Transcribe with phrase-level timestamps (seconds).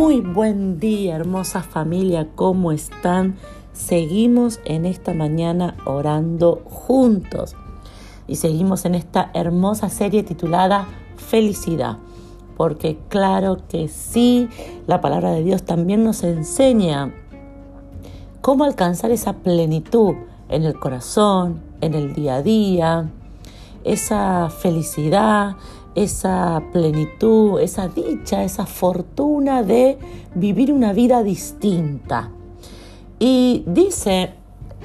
[0.00, 3.36] Muy buen día, hermosa familia, ¿cómo están?
[3.74, 7.54] Seguimos en esta mañana orando juntos
[8.26, 10.88] y seguimos en esta hermosa serie titulada
[11.18, 11.98] Felicidad,
[12.56, 14.48] porque claro que sí,
[14.86, 17.12] la palabra de Dios también nos enseña
[18.40, 20.14] cómo alcanzar esa plenitud
[20.48, 23.10] en el corazón, en el día a día,
[23.84, 25.56] esa felicidad,
[25.94, 29.98] esa plenitud, esa dicha, esa fortuna de
[30.34, 32.30] vivir una vida distinta.
[33.18, 34.34] Y dice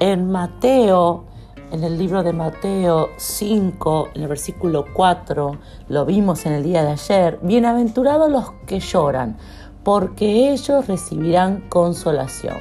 [0.00, 1.24] en Mateo,
[1.70, 5.58] en el libro de Mateo 5, en el versículo 4,
[5.88, 9.36] lo vimos en el día de ayer, bienaventurados los que lloran,
[9.82, 12.58] porque ellos recibirán consolación.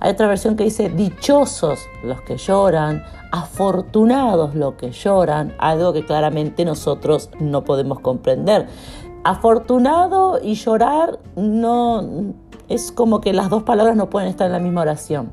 [0.00, 6.04] Hay otra versión que dice, dichosos los que lloran, afortunados los que lloran, algo que
[6.04, 8.66] claramente nosotros no podemos comprender.
[9.24, 12.34] Afortunado y llorar no
[12.68, 15.32] es como que las dos palabras no pueden estar en la misma oración.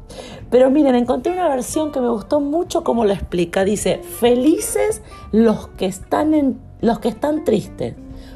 [0.50, 3.64] Pero miren, encontré una versión que me gustó mucho como lo explica.
[3.64, 7.96] Dice, felices los que están en los que están tristes,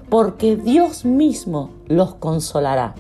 [0.10, 2.96] porque Dios mismo los consolará.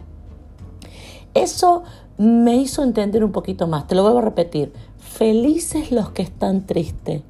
[1.34, 1.84] Eso
[2.18, 3.88] me hizo entender un poquito más.
[3.88, 4.74] Te lo vuelvo a repetir.
[5.22, 7.22] Felices los que están tristes,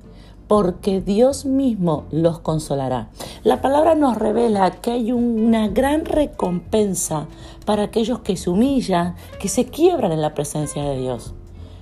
[0.47, 3.09] porque Dios mismo los consolará.
[3.43, 7.27] La palabra nos revela que hay una gran recompensa
[7.65, 11.33] para aquellos que se humillan, que se quiebran en la presencia de Dios.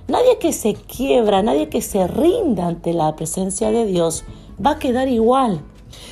[0.08, 4.24] Nadie que se quiebra, nadie que se rinda ante la presencia de Dios
[4.66, 5.62] va a quedar igual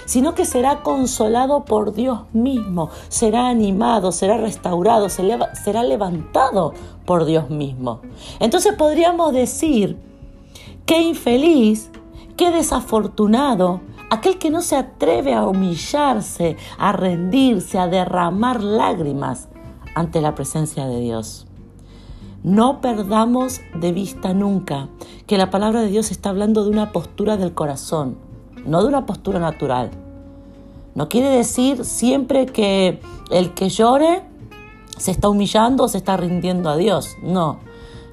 [0.05, 7.51] sino que será consolado por Dios mismo, será animado, será restaurado, será levantado por Dios
[7.51, 8.01] mismo.
[8.41, 9.99] Entonces podríamos decir,
[10.87, 11.91] qué infeliz,
[12.37, 13.81] qué desafortunado
[14.11, 19.49] aquel que no se atreve a humillarse, a rendirse, a derramar lágrimas
[19.95, 21.47] ante la presencia de Dios.
[22.43, 24.89] No perdamos de vista nunca
[25.27, 28.17] que la palabra de Dios está hablando de una postura del corazón,
[28.67, 29.91] no de una postura natural.
[30.95, 34.23] No quiere decir siempre que el que llore
[34.97, 37.17] se está humillando o se está rindiendo a Dios.
[37.23, 37.59] No,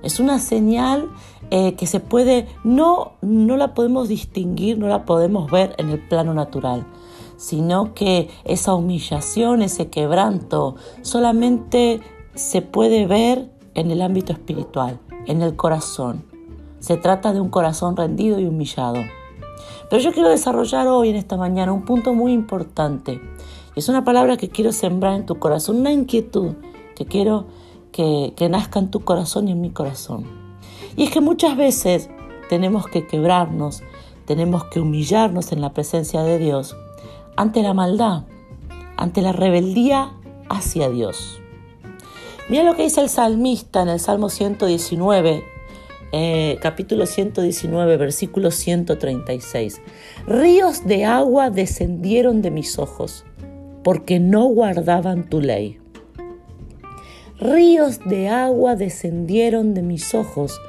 [0.03, 1.09] es una señal
[1.51, 5.99] eh, que se puede, no, no la podemos distinguir, no la podemos ver en el
[5.99, 6.85] plano natural,
[7.37, 12.01] sino que esa humillación, ese quebranto, solamente
[12.33, 16.23] se puede ver en el ámbito espiritual, en el corazón.
[16.79, 18.99] Se trata de un corazón rendido y humillado.
[19.89, 23.21] Pero yo quiero desarrollar hoy en esta mañana un punto muy importante.
[23.75, 26.53] Es una palabra que quiero sembrar en tu corazón, una inquietud
[26.95, 27.45] que quiero
[27.91, 30.25] que, que nazca en tu corazón y en mi corazón.
[30.95, 32.09] Y es que muchas veces
[32.49, 33.83] tenemos que quebrarnos,
[34.25, 36.75] tenemos que humillarnos en la presencia de Dios
[37.35, 38.23] ante la maldad,
[38.97, 40.13] ante la rebeldía
[40.49, 41.39] hacia Dios.
[42.47, 45.43] Mira lo que dice el salmista en el Salmo 119,
[46.17, 49.81] eh, capítulo 119, versículo 136.
[50.25, 53.25] Ríos de agua descendieron de mis ojos,
[53.83, 55.77] porque no guardaban tu ley.
[57.37, 60.61] Ríos de agua descendieron de mis ojos,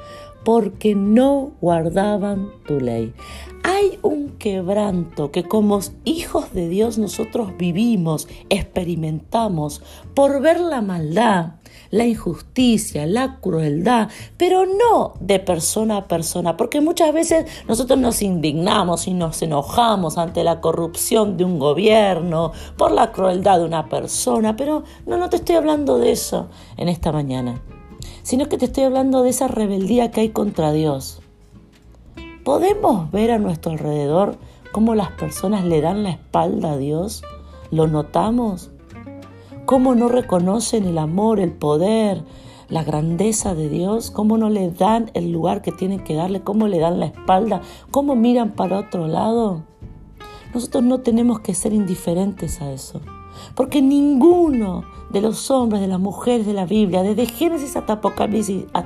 [0.43, 3.13] porque no guardaban tu ley.
[3.63, 9.81] Hay un quebranto que como hijos de Dios nosotros vivimos, experimentamos
[10.13, 11.53] por ver la maldad,
[11.89, 18.21] la injusticia, la crueldad, pero no de persona a persona, porque muchas veces nosotros nos
[18.21, 23.89] indignamos y nos enojamos ante la corrupción de un gobierno, por la crueldad de una
[23.89, 27.61] persona, pero no, no te estoy hablando de eso en esta mañana,
[28.23, 31.21] sino que te estoy hablando de esa rebeldía que hay contra Dios.
[32.43, 34.37] ¿Podemos ver a nuestro alrededor
[34.71, 37.23] cómo las personas le dan la espalda a Dios?
[37.71, 38.71] ¿Lo notamos?
[39.67, 42.23] ¿Cómo no reconocen el amor, el poder,
[42.69, 44.11] la grandeza de Dios?
[44.11, 46.39] ¿Cómo no le dan el lugar que tienen que darle?
[46.39, 47.61] ¿Cómo le dan la espalda?
[47.91, 49.65] ¿Cómo miran para otro lado?
[50.53, 53.01] Nosotros no tenemos que ser indiferentes a eso.
[53.55, 57.99] Porque ninguno de los hombres, de las mujeres de la Biblia, desde Génesis hasta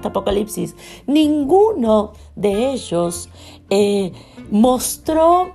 [0.07, 0.75] Apocalipsis,
[1.05, 3.29] ninguno de ellos
[3.69, 4.13] eh,
[4.49, 5.51] mostró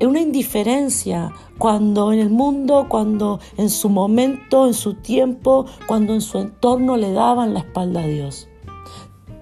[0.00, 6.20] una indiferencia cuando en el mundo, cuando en su momento, en su tiempo, cuando en
[6.20, 8.48] su entorno le daban la espalda a Dios.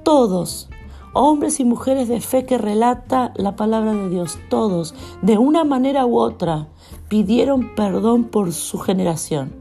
[0.02, 0.68] Todos,
[1.12, 6.06] hombres y mujeres de fe que relata la palabra de Dios, todos, de una manera
[6.06, 6.68] u otra,
[7.08, 9.52] pidieron perdón por su generación,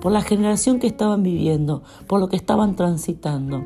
[0.00, 3.64] por la generación que estaban viviendo, por lo que estaban transitando.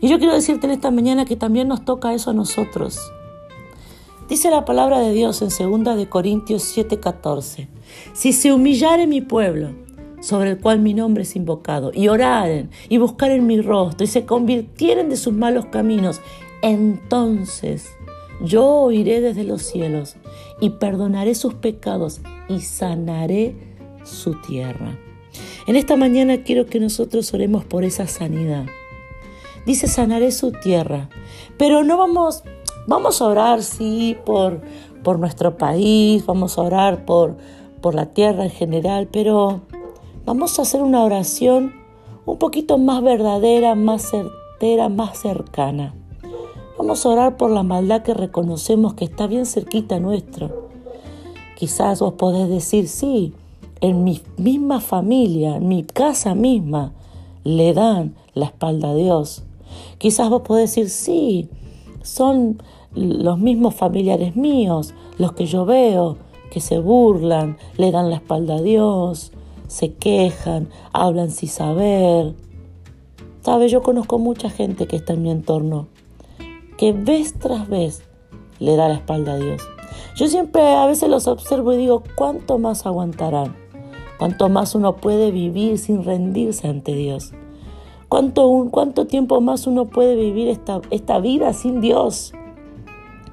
[0.00, 2.98] Y yo quiero decirte en esta mañana que también nos toca eso a nosotros.
[4.28, 7.68] Dice la palabra de Dios en 2 de Corintios 7:14.
[8.12, 9.70] Si se humillare mi pueblo,
[10.20, 14.24] sobre el cual mi nombre es invocado, y oraren y buscaren mi rostro y se
[14.24, 16.20] convirtieren de sus malos caminos,
[16.62, 17.90] entonces
[18.40, 20.16] yo oiré desde los cielos
[20.60, 23.56] y perdonaré sus pecados y sanaré
[24.04, 24.96] su tierra.
[25.66, 28.66] En esta mañana quiero que nosotros oremos por esa sanidad.
[29.66, 31.08] Dice sanaré su tierra,
[31.56, 32.42] pero no vamos,
[32.86, 34.60] vamos a orar, sí, por,
[35.02, 37.36] por nuestro país, vamos a orar por,
[37.80, 39.60] por la tierra en general, pero
[40.24, 41.74] vamos a hacer una oración
[42.24, 45.94] un poquito más verdadera, más certera, más cercana.
[46.78, 50.68] Vamos a orar por la maldad que reconocemos que está bien cerquita nuestro.
[51.56, 53.34] Quizás vos podés decir, sí,
[53.80, 56.92] en mi misma familia, en mi casa misma,
[57.44, 59.42] le dan la espalda a Dios.
[59.98, 61.48] Quizás vos podés decir, sí,
[62.02, 62.62] son
[62.94, 66.18] los mismos familiares míos, los que yo veo,
[66.50, 69.32] que se burlan, le dan la espalda a Dios,
[69.68, 72.34] se quejan, hablan sin saber.
[73.40, 75.88] Sabes, yo conozco mucha gente que está en mi entorno,
[76.76, 78.02] que vez tras vez
[78.58, 79.62] le da la espalda a Dios.
[80.16, 83.56] Yo siempre a veces los observo y digo, ¿cuánto más aguantarán?
[84.18, 87.32] ¿Cuánto más uno puede vivir sin rendirse ante Dios?
[88.12, 92.34] ¿Cuánto, cuánto tiempo más uno puede vivir esta, esta vida sin Dios?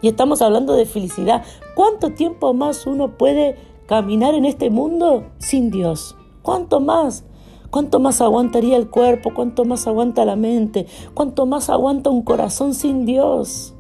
[0.02, 1.44] Y estamos hablando de felicidad.
[1.76, 6.16] ¿Cuánto tiempo más uno puede caminar en este mundo sin Dios?
[6.44, 7.26] ¿Cuánto más?
[7.70, 9.34] ¿Cuánto más aguantaría el cuerpo?
[9.36, 10.88] ¿Cuánto más aguanta la mente?
[11.14, 13.74] ¿Cuánto más aguanta un corazón sin Dios?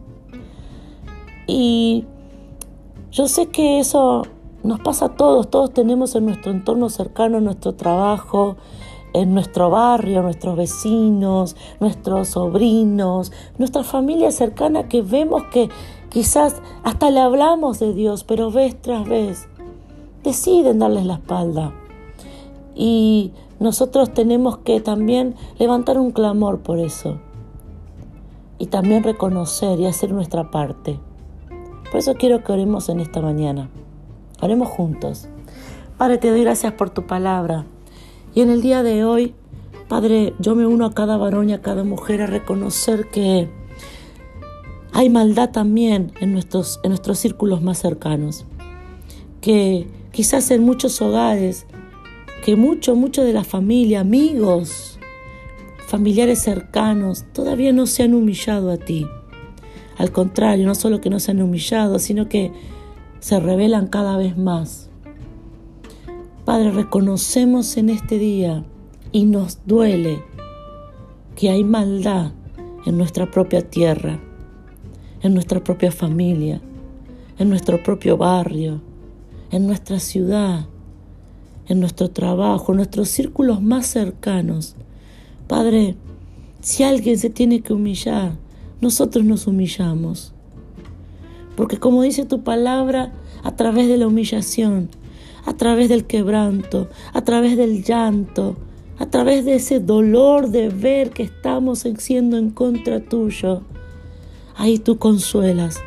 [1.48, 2.04] Y
[3.10, 4.24] yo sé que eso
[4.63, 8.57] nos pasa a todos, todos tenemos en nuestro entorno cercano, en nuestro trabajo,
[9.13, 15.69] en nuestro barrio, nuestros vecinos, nuestros sobrinos, nuestra familia cercana que vemos que
[16.09, 19.47] quizás hasta le hablamos de Dios, pero vez tras vez
[20.23, 21.73] deciden darles la espalda.
[22.75, 27.19] Y nosotros tenemos que también levantar un clamor por eso.
[28.57, 31.00] Y también reconocer y hacer nuestra parte.
[31.91, 33.69] Por eso quiero que oremos en esta mañana.
[34.41, 35.27] Oremos juntos.
[35.97, 37.65] Padre, te doy gracias por tu palabra.
[38.34, 39.34] Y en el día de hoy,
[39.88, 43.50] Padre, yo me uno a cada varón y a cada mujer a reconocer que
[44.92, 48.46] hay maldad también en nuestros, en nuestros círculos más cercanos.
[49.42, 51.66] Que quizás en muchos hogares
[52.44, 55.00] que mucho, mucho de la familia, amigos,
[55.88, 59.08] familiares cercanos, todavía no se han humillado a ti.
[59.98, 62.54] Al contrario, no solo que no se han humillado, sino que
[63.20, 64.88] se revelan cada vez más.
[66.50, 68.63] Padre, reconocemos en este día
[69.12, 70.24] y nos duele
[71.36, 72.31] que hay maldad
[72.88, 74.19] en nuestra propia tierra,
[75.22, 76.60] en nuestra propia familia,
[77.38, 78.81] en nuestro propio barrio,
[79.51, 80.66] en nuestra ciudad,
[81.68, 84.75] en nuestro trabajo, en nuestros círculos más cercanos.
[85.48, 85.98] Padre,
[86.62, 88.31] si alguien se tiene que humillar,
[88.81, 90.34] nosotros nos humillamos.
[91.56, 93.13] Porque como dice tu palabra,
[93.44, 94.90] a través de la humillación,
[95.50, 98.56] a través del quebranto, a través del llanto,
[99.00, 103.64] a través de ese dolor de ver que estamos siendo en contra tuyo,
[104.56, 105.80] ahí tú consuelas,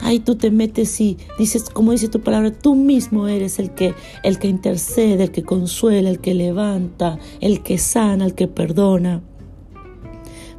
[0.00, 3.94] Ahí tú te metes y dices, como dice tu palabra, tú mismo eres el que,
[4.22, 9.22] el que intercede, el que consuela, el que levanta, el que sana, el que perdona.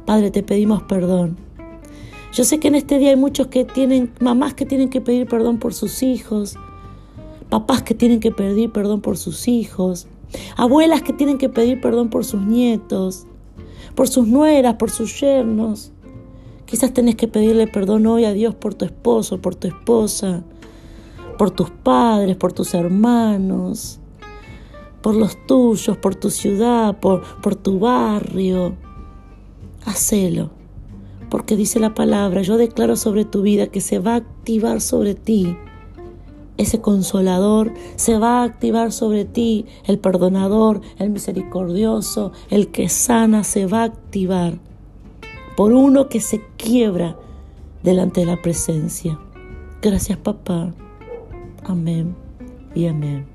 [0.04, 1.38] Padre, te pedimos perdón.
[2.34, 5.26] Yo sé que en este día hay muchos que tienen, mamás que tienen que pedir
[5.26, 6.58] perdón por sus hijos,
[7.50, 10.06] papás que tienen que pedir perdón por sus hijos,
[10.56, 13.26] abuelas que tienen que pedir perdón por sus nietos,
[13.94, 15.92] por sus nueras, por sus yernos.
[16.64, 20.44] Quizás tenés que pedirle perdón hoy a Dios por tu esposo, por tu esposa,
[21.36, 23.98] por tus padres, por tus hermanos,
[25.02, 28.76] por los tuyos, por tu ciudad, por, por tu barrio.
[29.84, 30.50] Hacelo,
[31.30, 35.14] porque dice la palabra, yo declaro sobre tu vida que se va a activar sobre
[35.14, 35.56] ti
[36.60, 43.44] ese consolador, se va a activar sobre ti el perdonador, el misericordioso, el que sana,
[43.44, 44.58] se va a activar
[45.56, 47.16] por uno que se quiebra
[47.82, 49.18] delante de la presencia.
[49.80, 50.74] Gracias papá.
[51.64, 52.14] Amén
[52.74, 53.26] y amén.